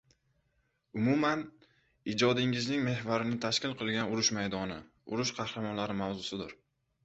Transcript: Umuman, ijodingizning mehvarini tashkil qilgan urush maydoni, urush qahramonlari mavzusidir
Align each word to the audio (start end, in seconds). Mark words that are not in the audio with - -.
Umuman, 0.99 1.43
ijodingizning 2.15 2.81
mehvarini 2.89 3.39
tashkil 3.45 3.77
qilgan 3.85 4.11
urush 4.17 4.35
maydoni, 4.41 4.81
urush 5.15 5.37
qahramonlari 5.41 6.01
mavzusidir 6.05 6.61